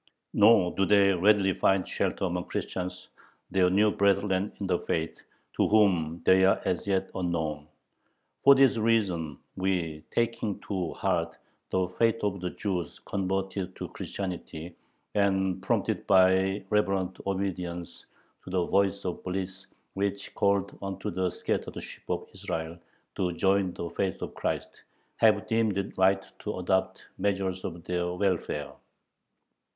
Nor 0.33 0.73
do 0.75 0.83
they 0.87 1.13
readily 1.13 1.53
find 1.53 1.87
shelter 1.87 2.25
among 2.25 2.45
Christians, 2.45 3.09
their 3.51 3.69
new 3.69 3.91
brethren 3.91 4.51
in 4.59 4.65
the 4.65 4.79
faith, 4.79 5.21
to 5.55 5.67
whom 5.67 6.23
they 6.25 6.43
are 6.43 6.59
as 6.65 6.87
yet 6.87 7.11
unknown.... 7.13 7.67
For 8.39 8.55
this 8.55 8.77
reason 8.77 9.37
we, 9.57 10.03
taking 10.09 10.59
to 10.61 10.93
heart 10.93 11.37
the 11.69 11.87
fate 11.87 12.21
of 12.23 12.41
the 12.41 12.49
Jews 12.49 12.97
converted 13.01 13.75
to 13.75 13.89
Christianity, 13.89 14.75
and 15.13 15.61
prompted 15.61 16.07
by 16.07 16.65
reverent 16.71 17.19
obedience 17.27 18.07
to 18.43 18.49
the 18.49 18.65
Voice 18.65 19.05
of 19.05 19.23
Bliss 19.23 19.67
which 19.93 20.33
calleth 20.33 20.73
unto 20.81 21.11
the 21.11 21.29
scattered 21.29 21.79
sheep 21.83 22.09
of 22.09 22.27
Israel 22.33 22.79
to 23.13 23.33
join 23.33 23.71
the 23.75 23.87
faith 23.87 24.19
of 24.23 24.33
Christ, 24.33 24.81
have 25.17 25.45
deemed 25.45 25.77
it 25.77 25.95
right 25.95 26.25
to 26.39 26.57
adopt 26.57 27.05
measures 27.19 27.61
for 27.61 27.69
their 27.77 28.11
welfare. 28.13 28.71